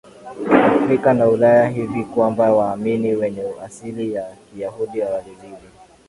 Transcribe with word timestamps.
Afrika 0.65 1.13
na 1.13 1.27
Ulaya 1.29 1.69
hivi 1.69 2.03
kwamba 2.03 2.53
waamini 2.53 3.13
wenye 3.15 3.53
asili 3.63 4.13
ya 4.13 4.35
Kiyahudi 4.51 4.99
walizidi 5.01 5.65